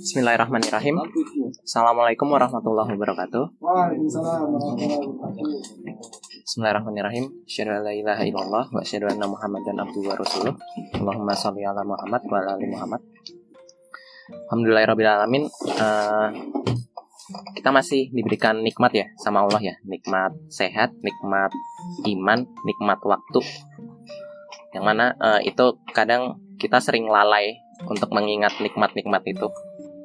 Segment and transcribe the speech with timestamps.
[0.00, 0.96] Bismillahirrahmanirrahim.
[1.60, 3.60] Assalamualaikum warahmatullahi wabarakatuh.
[3.60, 6.40] Waalaikumsalam warahmatullahi wabarakatuh.
[6.40, 7.24] Bismillahirrahmanirrahim.
[7.44, 10.56] Asyhadu an la ilaha illallah wa asyhadu anna Muhammadan abduhu wa rasuluh.
[10.96, 13.04] Allahumma shalli ala Muhammad wa ala ali Muhammad.
[14.48, 15.44] Alhamdulillahirabbil alamin.
[15.68, 16.28] Eh,
[17.60, 19.76] kita masih diberikan nikmat ya sama Allah ya.
[19.84, 21.52] Nikmat sehat, nikmat
[22.08, 23.40] iman, nikmat waktu.
[24.72, 29.48] Yang mana eh, itu kadang kita sering lalai untuk mengingat nikmat-nikmat itu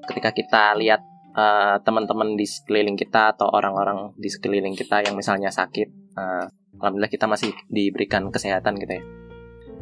[0.06, 1.02] ketika kita lihat
[1.36, 6.48] uh, teman-teman di sekeliling kita atau orang-orang di sekeliling kita yang misalnya sakit, uh,
[6.80, 9.04] alhamdulillah kita masih diberikan kesehatan gitu ya.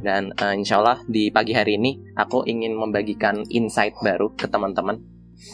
[0.03, 4.99] Dan uh, insya Allah di pagi hari ini aku ingin membagikan insight baru ke teman-teman.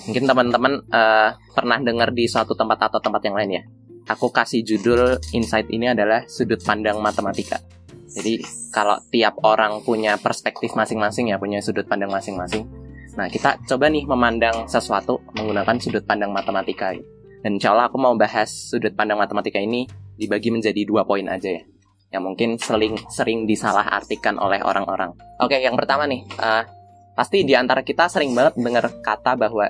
[0.10, 3.64] Mungkin teman-teman uh, pernah dengar di suatu tempat atau tempat yang lain ya.
[4.10, 7.62] Aku kasih judul insight ini adalah sudut pandang matematika.
[8.10, 8.42] Jadi
[8.74, 12.66] kalau tiap orang punya perspektif masing-masing ya, punya sudut pandang masing-masing
[13.20, 16.96] Nah, kita coba nih memandang sesuatu menggunakan sudut pandang matematika.
[17.44, 19.84] Dan insya Allah aku mau bahas sudut pandang matematika ini
[20.16, 21.64] dibagi menjadi dua poin aja ya.
[22.16, 25.12] Yang mungkin sering sering disalahartikan oleh orang-orang.
[25.44, 26.64] Oke, yang pertama nih, uh,
[27.12, 29.68] pasti di antara kita sering banget dengar kata bahwa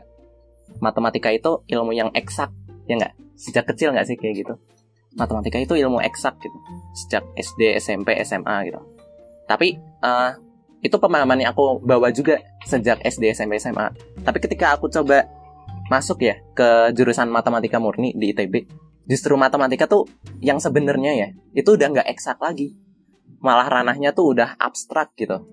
[0.77, 2.53] matematika itu ilmu yang eksak,
[2.85, 3.13] ya nggak?
[3.33, 4.53] Sejak kecil nggak sih kayak gitu?
[5.17, 6.57] Matematika itu ilmu eksak gitu,
[6.93, 8.77] sejak SD, SMP, SMA gitu.
[9.49, 10.37] Tapi uh,
[10.79, 13.91] itu pemahaman yang aku bawa juga sejak SD, SMP, SMA.
[14.23, 15.27] Tapi ketika aku coba
[15.91, 18.69] masuk ya ke jurusan matematika murni di ITB,
[19.09, 20.07] justru matematika tuh
[20.39, 22.79] yang sebenarnya ya itu udah nggak eksak lagi,
[23.43, 25.43] malah ranahnya tuh udah abstrak gitu.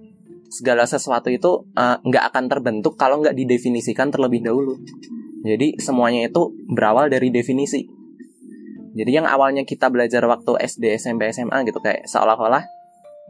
[0.46, 4.78] Segala sesuatu itu uh, nggak akan terbentuk kalau nggak didefinisikan terlebih dahulu.
[5.42, 7.82] Jadi semuanya itu berawal dari definisi.
[8.96, 12.75] Jadi yang awalnya kita belajar waktu SD, SMP, SMA gitu kayak seolah-olah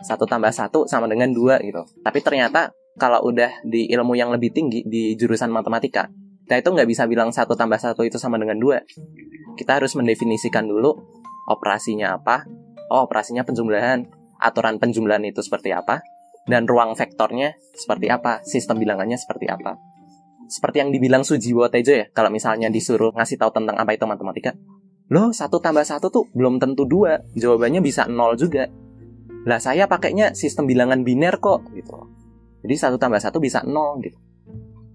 [0.04, 1.84] satu tambah satu sama dengan dua gitu.
[2.04, 6.08] Tapi ternyata kalau udah di ilmu yang lebih tinggi di jurusan matematika,
[6.46, 8.84] kita itu nggak bisa bilang satu tambah satu itu sama dengan dua.
[9.56, 10.94] Kita harus mendefinisikan dulu
[11.48, 12.44] operasinya apa.
[12.92, 14.06] Oh, operasinya penjumlahan.
[14.36, 16.04] Aturan penjumlahan itu seperti apa.
[16.46, 18.44] Dan ruang vektornya seperti apa.
[18.46, 19.74] Sistem bilangannya seperti apa.
[20.46, 24.54] Seperti yang dibilang Sujiwo Tejo ya, kalau misalnya disuruh ngasih tahu tentang apa itu matematika.
[25.10, 27.18] Loh, satu tambah satu tuh belum tentu dua.
[27.34, 28.70] Jawabannya bisa nol juga
[29.46, 32.10] lah saya pakainya sistem bilangan biner kok gitu.
[32.66, 34.18] Jadi satu tambah satu bisa nol gitu.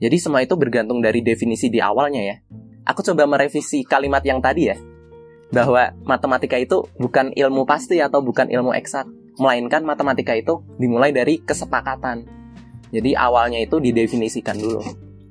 [0.04, 2.36] Jadi semua itu bergantung dari definisi di awalnya ya.
[2.84, 4.76] Aku coba merevisi kalimat yang tadi ya.
[5.56, 9.08] Bahwa matematika itu bukan ilmu pasti atau bukan ilmu eksak.
[9.40, 12.28] Melainkan matematika itu dimulai dari kesepakatan.
[12.92, 14.84] Jadi awalnya itu didefinisikan dulu.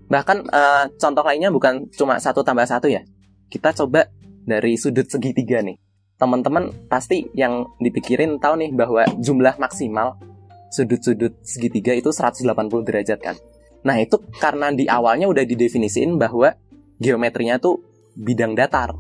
[0.09, 0.63] Bahkan e,
[0.97, 3.05] contoh lainnya bukan cuma satu tambah satu ya.
[3.53, 4.09] Kita coba
[4.49, 5.90] dari sudut segitiga nih
[6.21, 10.21] teman-teman pasti yang dipikirin tahu nih bahwa jumlah maksimal
[10.69, 12.45] sudut-sudut segitiga itu 180
[12.85, 13.37] derajat kan.
[13.83, 16.53] Nah itu karena di awalnya udah didefinisiin bahwa
[17.01, 17.81] geometrinya tuh
[18.13, 18.93] bidang datar.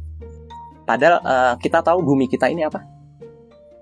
[0.89, 2.83] Padahal uh, kita tahu bumi kita ini apa?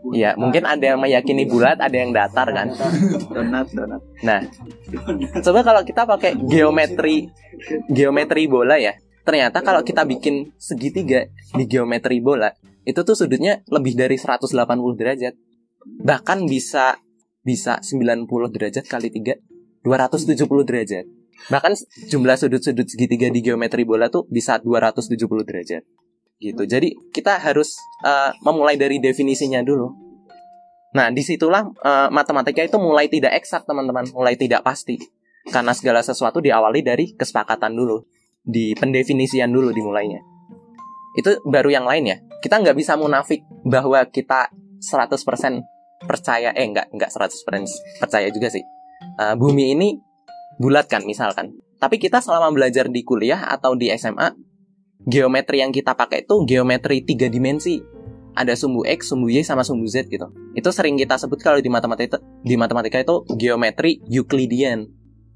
[0.09, 2.70] Iya, mungkin ada yang meyakini bulat, ada yang datar kan.
[3.34, 4.03] Donat, donat.
[4.22, 4.41] Nah,
[5.43, 7.28] coba kalau kita pakai geometri
[7.91, 8.94] geometri bola ya.
[9.26, 12.49] Ternyata kalau kita bikin segitiga di geometri bola,
[12.88, 14.49] itu tuh sudutnya lebih dari 180
[14.97, 15.37] derajat.
[15.84, 16.97] Bahkan bisa
[17.44, 21.04] bisa 90 derajat kali 3 270 derajat.
[21.53, 21.72] Bahkan
[22.09, 25.84] jumlah sudut-sudut segitiga di geometri bola tuh bisa 270 derajat.
[26.41, 26.62] Gitu.
[26.65, 27.76] Jadi kita harus
[28.09, 29.93] uh, memulai dari definisinya dulu.
[30.97, 34.97] Nah, di situlah uh, matematika itu mulai tidak eksak, teman-teman, mulai tidak pasti.
[35.53, 38.00] Karena segala sesuatu diawali dari kesepakatan dulu,
[38.41, 40.25] di pendefinisian dulu dimulainya.
[41.15, 45.19] Itu baru yang lain ya kita nggak bisa munafik bahwa kita 100%
[46.06, 48.62] percaya eh nggak nggak 100% percaya juga sih.
[49.19, 49.99] Uh, bumi ini
[50.62, 51.54] bulat kan misalkan.
[51.78, 54.34] Tapi kita selama belajar di kuliah atau di SMA
[55.06, 57.78] geometri yang kita pakai itu geometri tiga dimensi.
[58.38, 60.31] Ada sumbu x sumbu y sama sumbu z gitu.
[60.55, 64.87] Itu sering kita sebut kalau di matematika di matematika itu geometri Euclidean.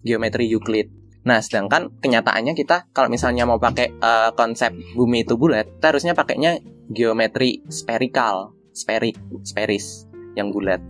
[0.06, 1.02] Geometri Euclid.
[1.22, 6.14] Nah, sedangkan kenyataannya kita kalau misalnya mau pakai uh, konsep bumi itu bulat, kita harusnya
[6.18, 6.58] pakainya
[6.90, 10.80] geometri spherical, sferik, sferis yang bulat.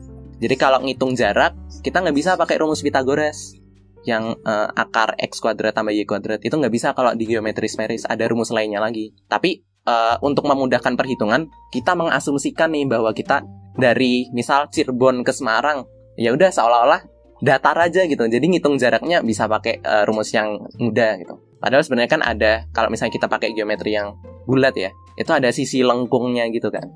[0.43, 1.55] Jadi kalau ngitung jarak,
[1.87, 3.55] kita nggak bisa pakai rumus Pythagoras
[4.03, 8.03] yang uh, akar x kuadrat tambah y kuadrat itu nggak bisa kalau di geometri sferis
[8.03, 9.15] ada rumus lainnya lagi.
[9.31, 13.47] Tapi uh, untuk memudahkan perhitungan, kita mengasumsikan nih bahwa kita
[13.79, 15.87] dari misal Cirebon ke Semarang,
[16.19, 17.01] ya udah seolah-olah
[17.43, 18.27] datar aja gitu.
[18.27, 21.35] Jadi ngitung jaraknya bisa pakai uh, rumus yang mudah gitu.
[21.63, 24.19] Padahal sebenarnya kan ada kalau misalnya kita pakai geometri yang
[24.49, 26.91] bulat ya, itu ada sisi lengkungnya gitu kan.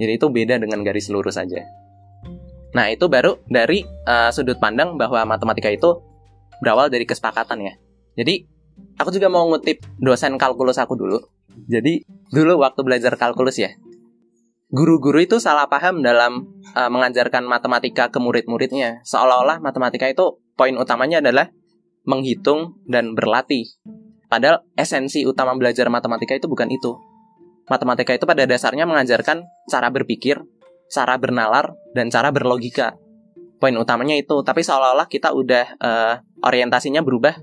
[0.00, 1.62] Jadi itu beda dengan garis lurus saja.
[2.72, 6.00] Nah, itu baru dari uh, sudut pandang bahwa matematika itu
[6.64, 7.74] berawal dari kesepakatan ya.
[8.16, 8.48] Jadi
[8.96, 11.20] aku juga mau ngutip dosen kalkulus aku dulu.
[11.68, 12.00] Jadi
[12.32, 13.76] dulu waktu belajar kalkulus ya,
[14.72, 19.04] guru-guru itu salah paham dalam uh, mengajarkan matematika ke murid-muridnya.
[19.04, 21.52] Seolah-olah matematika itu poin utamanya adalah
[22.08, 23.68] menghitung dan berlatih.
[24.32, 26.96] Padahal esensi utama belajar matematika itu bukan itu.
[27.68, 30.40] Matematika itu pada dasarnya mengajarkan cara berpikir,
[30.88, 32.96] cara bernalar, dan cara berlogika.
[33.60, 36.14] Poin utamanya itu, tapi seolah-olah kita udah uh,
[36.48, 37.36] orientasinya berubah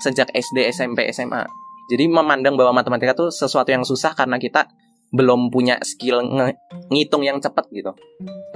[0.00, 1.44] sejak SD, SMP, SMA.
[1.92, 4.72] Jadi memandang bahwa matematika itu sesuatu yang susah karena kita
[5.12, 6.56] belum punya skill nge
[6.88, 7.92] ngitung yang cepat gitu.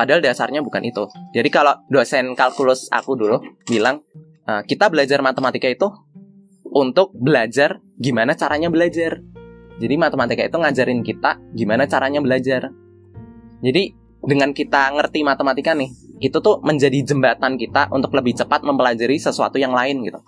[0.00, 1.04] Padahal dasarnya bukan itu.
[1.36, 3.36] Jadi kalau dosen kalkulus aku dulu
[3.68, 4.00] bilang
[4.48, 5.92] uh, kita belajar matematika itu
[6.70, 9.20] untuk belajar gimana caranya belajar.
[9.80, 12.70] Jadi matematika itu ngajarin kita gimana caranya belajar.
[13.60, 15.90] Jadi dengan kita ngerti matematika nih,
[16.20, 20.20] itu tuh menjadi jembatan kita untuk lebih cepat mempelajari sesuatu yang lain gitu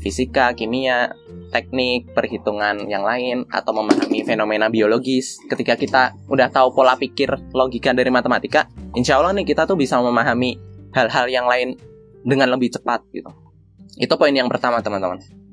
[0.00, 1.16] fisika, kimia,
[1.48, 5.40] teknik, perhitungan yang lain, atau memahami fenomena biologis.
[5.48, 9.96] Ketika kita udah tahu pola pikir logika dari matematika, insya Allah nih kita tuh bisa
[10.00, 10.60] memahami
[10.92, 11.80] hal-hal yang lain
[12.24, 13.32] dengan lebih cepat gitu.
[13.96, 15.43] Itu poin yang pertama teman-teman.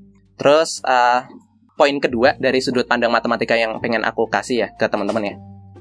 [0.42, 1.30] Terus uh,
[1.78, 5.36] poin kedua dari sudut pandang matematika yang pengen aku kasih ya ke teman-teman ya,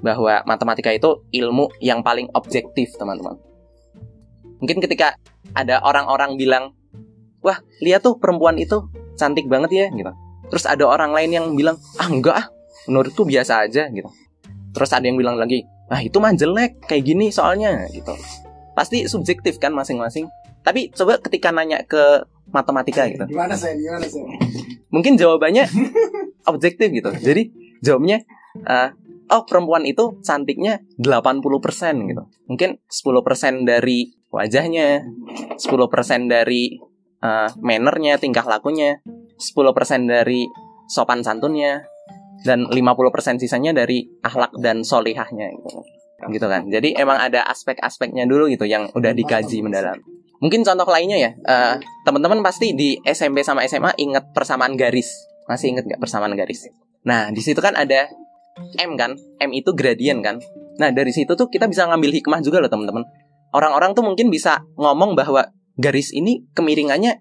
[0.04, 3.40] bahwa matematika itu ilmu yang paling objektif teman-teman.
[4.60, 5.16] Mungkin ketika
[5.56, 6.76] ada orang-orang bilang
[7.40, 8.84] wah lihat tuh perempuan itu
[9.16, 10.12] cantik banget ya gitu.
[10.52, 12.46] Terus ada orang lain yang bilang ah enggak ah
[12.84, 14.12] menurutku biasa aja gitu.
[14.76, 18.12] Terus ada yang bilang lagi ah itu mah jelek kayak gini soalnya gitu.
[18.76, 20.28] Pasti subjektif kan masing-masing
[20.60, 24.26] tapi coba ketika nanya ke matematika gitu gimana saya gimana saya
[24.90, 25.66] mungkin jawabannya
[26.50, 27.48] objektif gitu jadi
[27.80, 28.26] jawabnya
[28.66, 28.90] uh,
[29.30, 35.06] oh perempuan itu cantiknya 80% gitu mungkin 10% dari wajahnya
[35.58, 36.90] 10% dari
[37.20, 39.00] uh, mannernya, tingkah lakunya,
[39.36, 40.48] 10% dari
[40.90, 41.86] sopan santunnya,
[42.42, 45.80] dan 50% sisanya dari akhlak dan solihahnya gitu.
[46.32, 46.68] gitu kan.
[46.68, 50.00] Jadi emang ada aspek-aspeknya dulu gitu yang udah dikaji mendalam.
[50.40, 51.76] Mungkin contoh lainnya ya, uh,
[52.08, 55.12] teman-teman pasti di SMP sama SMA ingat persamaan garis.
[55.44, 56.64] Masih inget nggak persamaan garis?
[57.04, 58.08] Nah, di situ kan ada
[58.80, 60.40] M kan, M itu gradien kan.
[60.80, 63.04] Nah, dari situ tuh kita bisa ngambil hikmah juga loh teman-teman.
[63.52, 67.20] Orang-orang tuh mungkin bisa ngomong bahwa garis ini kemiringannya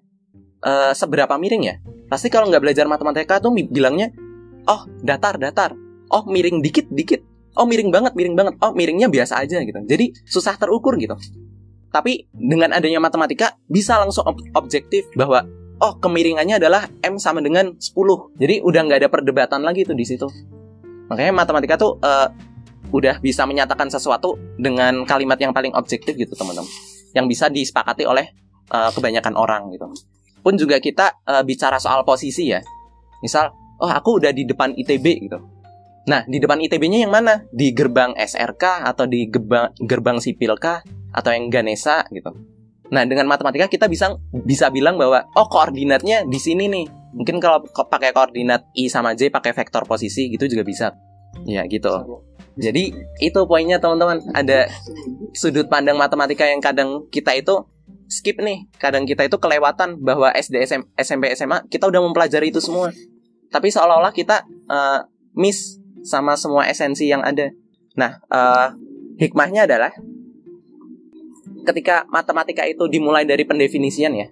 [0.64, 1.76] uh, seberapa miring ya?
[2.08, 4.16] Pasti kalau nggak belajar matematika tuh bilangnya,
[4.64, 5.76] oh datar datar,
[6.08, 7.20] oh miring dikit dikit,
[7.60, 9.76] oh miring banget miring banget, oh miringnya biasa aja gitu.
[9.84, 11.20] Jadi susah terukur gitu.
[11.90, 15.46] Tapi dengan adanya matematika bisa langsung ob objektif bahwa
[15.82, 17.94] oh kemiringannya adalah m sama dengan 10.
[18.38, 20.28] Jadi udah nggak ada perdebatan lagi tuh di situ.
[21.10, 22.30] Makanya matematika tuh uh,
[22.94, 26.70] udah bisa menyatakan sesuatu dengan kalimat yang paling objektif gitu teman-teman.
[27.18, 28.30] Yang bisa disepakati oleh
[28.70, 29.90] uh, kebanyakan orang gitu.
[30.46, 32.62] Pun juga kita uh, bicara soal posisi ya.
[33.20, 33.52] Misal,
[33.82, 35.40] oh aku udah di depan ITB gitu.
[36.08, 37.44] Nah, di depan ITB-nya yang mana?
[37.52, 40.82] Di gerbang SRK atau di gerbang gerbang sipil kah
[41.14, 42.34] atau yang Ganesa gitu.
[42.90, 46.86] Nah, dengan matematika kita bisa bisa bilang bahwa oh koordinatnya di sini nih.
[47.10, 50.88] Mungkin kalau pakai koordinat i sama j pakai vektor posisi gitu juga bisa.
[51.46, 51.90] Ya, gitu.
[52.58, 54.26] Jadi itu poinnya teman-teman.
[54.34, 54.70] Ada
[55.38, 57.66] sudut pandang matematika yang kadang kita itu
[58.10, 58.66] skip nih.
[58.82, 62.90] Kadang kita itu kelewatan bahwa SD, SM, SMP, SMA kita udah mempelajari itu semua.
[63.54, 65.06] Tapi seolah-olah kita uh,
[65.38, 67.54] miss sama semua esensi yang ada.
[67.98, 68.74] Nah, uh,
[69.18, 69.94] hikmahnya adalah
[71.66, 74.28] ketika matematika itu dimulai dari pendefinisian ya.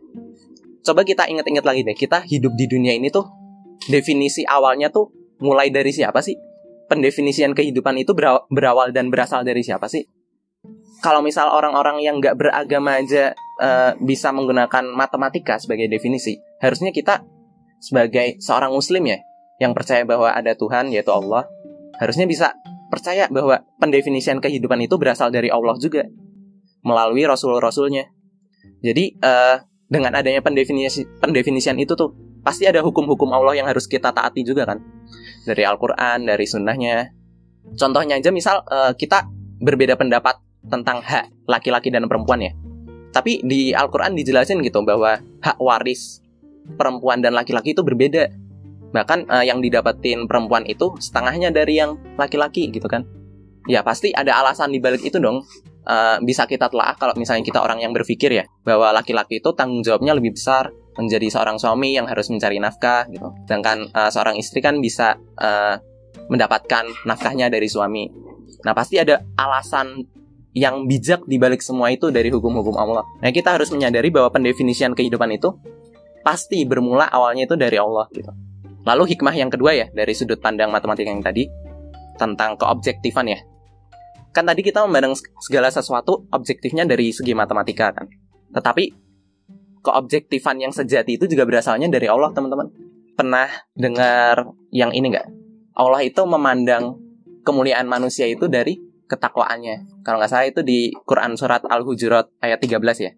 [0.83, 3.27] Coba kita ingat-ingat lagi deh, kita hidup di dunia ini tuh
[3.91, 5.11] definisi awalnya tuh
[5.43, 6.35] mulai dari siapa sih?
[6.87, 8.15] Pendefinisian kehidupan itu
[8.47, 10.07] berawal dan berasal dari siapa sih?
[11.03, 17.21] Kalau misal orang-orang yang nggak beragama aja uh, bisa menggunakan matematika sebagai definisi, harusnya kita
[17.77, 19.19] sebagai seorang muslim ya,
[19.61, 21.45] yang percaya bahwa ada Tuhan yaitu Allah,
[22.01, 22.57] harusnya bisa
[22.89, 26.07] percaya bahwa pendefinisian kehidupan itu berasal dari Allah juga
[26.81, 28.09] melalui rasul-rasulnya.
[28.83, 32.11] Jadi uh, dengan adanya pendefinisi pendefinisian itu tuh
[32.43, 34.79] pasti ada hukum-hukum Allah yang harus kita taati juga kan
[35.47, 37.11] dari Al-Quran, dari sunnahnya.
[37.75, 39.27] Contohnya aja misal uh, kita
[39.59, 42.51] berbeda pendapat tentang hak laki-laki dan perempuan ya.
[43.11, 46.19] Tapi di Al-Quran dijelasin gitu bahwa hak waris
[46.75, 48.27] perempuan dan laki-laki itu berbeda.
[48.91, 53.07] Bahkan uh, yang didapetin perempuan itu setengahnya dari yang laki-laki gitu kan.
[53.67, 55.43] Ya pasti ada alasan di balik itu dong.
[55.87, 59.79] Uh, bisa kita telah kalau misalnya kita orang yang berpikir ya bahwa laki-laki itu tanggung
[59.87, 60.67] jawabnya lebih besar
[60.99, 63.31] menjadi seorang suami yang harus mencari nafkah gitu.
[63.47, 65.79] Sedangkan uh, seorang istri kan bisa uh,
[66.27, 68.11] mendapatkan nafkahnya dari suami.
[68.67, 70.03] Nah pasti ada alasan
[70.57, 73.05] yang bijak di balik semua itu dari hukum-hukum Allah.
[73.21, 75.53] Nah, kita harus menyadari bahwa pendefinisian kehidupan itu
[76.25, 78.33] pasti bermula awalnya itu dari Allah gitu.
[78.81, 81.45] Lalu hikmah yang kedua ya dari sudut pandang matematika yang tadi
[82.17, 83.39] tentang keobjektifan ya.
[84.31, 88.05] Kan tadi kita memandang segala sesuatu objektifnya dari segi matematika kan.
[88.53, 88.83] Tetapi
[89.81, 92.67] keobjektifan yang sejati itu juga berasalnya dari Allah teman-teman.
[93.17, 95.27] Pernah dengar yang ini nggak?
[95.77, 96.97] Allah itu memandang
[97.41, 100.03] kemuliaan manusia itu dari ketakwaannya.
[100.03, 103.11] Kalau nggak salah itu di Quran surat Al-Hujurat ayat 13 ya.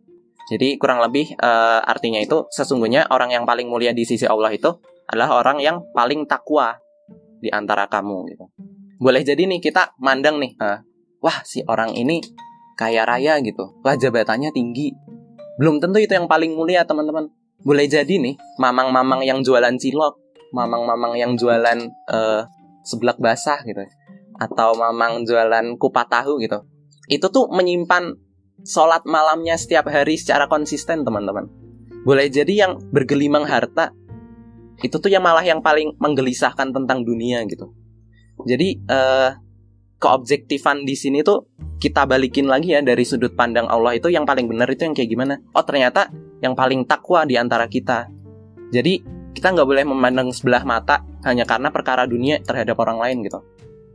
[0.50, 4.70] Jadi kurang lebih uh, artinya itu sesungguhnya orang yang paling mulia di sisi Allah itu
[5.06, 6.78] adalah orang yang paling takwa
[7.38, 8.46] di antara kamu gitu.
[8.98, 10.82] Boleh jadi nih kita mandang nih, uh,
[11.20, 12.24] wah si orang ini
[12.80, 14.96] kaya raya gitu, wah jabatannya tinggi.
[15.60, 17.28] Belum tentu itu yang paling mulia teman-teman.
[17.60, 20.16] Boleh jadi nih mamang-mamang yang jualan cilok,
[20.56, 22.48] mamang-mamang yang jualan uh,
[22.88, 23.84] seblak basah gitu,
[24.40, 26.64] atau mamang jualan kupat tahu gitu.
[27.12, 28.16] Itu tuh menyimpan
[28.64, 31.52] sholat malamnya setiap hari secara konsisten teman-teman.
[32.08, 33.92] Boleh jadi yang bergelimang harta
[34.80, 37.76] itu tuh yang malah yang paling menggelisahkan tentang dunia gitu.
[38.48, 39.36] Jadi uh,
[40.00, 41.46] keobjektifan di sini tuh
[41.80, 45.10] kita balikin lagi ya dari sudut pandang Allah itu yang paling benar itu yang kayak
[45.12, 45.40] gimana?
[45.56, 46.12] Oh ternyata
[46.44, 48.08] yang paling takwa di antara kita.
[48.72, 49.00] Jadi
[49.36, 53.40] kita nggak boleh memandang sebelah mata hanya karena perkara dunia terhadap orang lain gitu.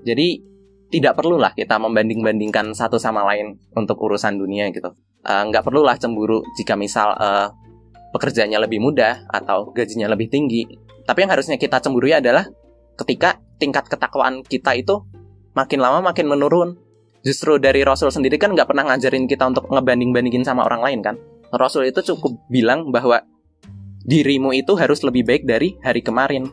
[0.04, 0.40] Jadi
[0.88, 4.92] tidak perlulah kita membanding-bandingkan satu sama lain untuk urusan dunia gitu.
[5.24, 7.48] Uh, nggak perlulah cemburu jika misal uh,
[8.12, 10.64] pekerjaannya lebih mudah atau gajinya lebih tinggi.
[11.04, 12.48] Tapi yang harusnya kita cemburu adalah
[12.96, 15.02] ketika tingkat ketakwaan kita itu
[15.54, 16.76] makin lama makin menurun.
[17.24, 21.16] Justru dari Rasul sendiri kan nggak pernah ngajarin kita untuk ngebanding-bandingin sama orang lain kan.
[21.54, 23.24] Rasul itu cukup bilang bahwa
[24.04, 26.52] dirimu itu harus lebih baik dari hari kemarin.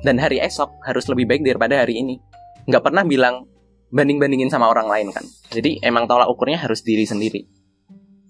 [0.00, 2.16] Dan hari esok harus lebih baik daripada hari ini.
[2.64, 3.44] Nggak pernah bilang
[3.92, 5.26] banding-bandingin sama orang lain kan.
[5.52, 7.44] Jadi emang tolak ukurnya harus diri sendiri.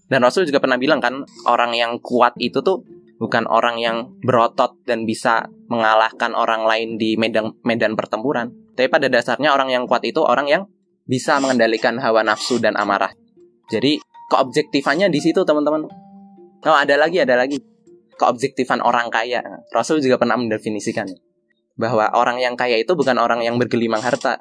[0.07, 2.87] Dan Rasul juga pernah bilang kan, orang yang kuat itu tuh
[3.19, 8.66] bukan orang yang berotot dan bisa mengalahkan orang lain di medan medan pertempuran.
[8.77, 10.63] Tapi pada dasarnya orang yang kuat itu orang yang
[11.09, 13.11] bisa mengendalikan hawa nafsu dan amarah.
[13.73, 15.89] Jadi keobjektifannya di situ teman-teman.
[16.67, 17.57] Oh ada lagi ada lagi
[18.21, 19.41] keobjektifan orang kaya.
[19.73, 21.09] Rasul juga pernah mendefinisikan
[21.77, 24.41] bahwa orang yang kaya itu bukan orang yang bergelimang harta,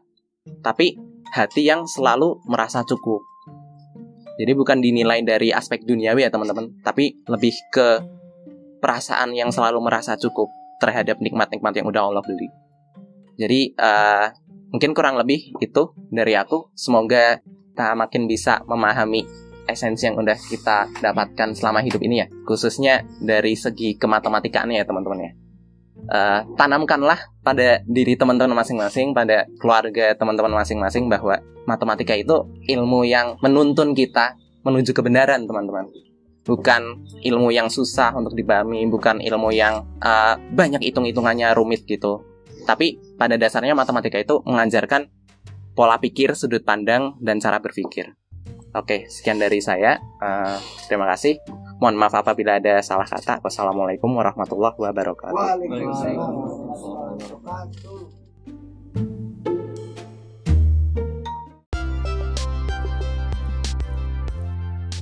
[0.64, 0.96] tapi
[1.36, 3.22] hati yang selalu merasa cukup.
[4.36, 8.04] Jadi bukan dinilai dari aspek duniawi ya teman-teman, tapi lebih ke
[8.84, 10.52] perasaan yang selalu merasa cukup
[10.84, 12.65] terhadap nikmat-nikmat yang udah Allah beli.
[13.36, 14.32] Jadi uh,
[14.72, 16.72] mungkin kurang lebih itu dari aku.
[16.76, 19.28] Semoga kita makin bisa memahami
[19.68, 25.20] esensi yang udah kita dapatkan selama hidup ini ya, khususnya dari segi kematematikaannya ya teman-teman
[25.26, 25.32] ya
[26.10, 33.38] uh, tanamkanlah pada diri teman-teman masing-masing, pada keluarga teman-teman masing-masing bahwa matematika itu ilmu yang
[33.42, 35.90] menuntun kita menuju kebenaran, teman-teman.
[36.46, 42.22] Bukan ilmu yang susah untuk dipahami, bukan ilmu yang uh, banyak hitung-hitungannya rumit gitu.
[42.66, 45.08] Tapi pada dasarnya matematika itu mengajarkan
[45.78, 48.18] pola pikir, sudut pandang, dan cara berpikir.
[48.76, 50.04] Oke, sekian dari saya.
[50.20, 50.60] Uh,
[50.92, 51.40] terima kasih.
[51.80, 53.40] Mohon maaf apabila ada salah kata.
[53.40, 55.32] Wassalamualaikum warahmatullahi wabarakatuh.
[55.32, 56.34] Waalaikumsalam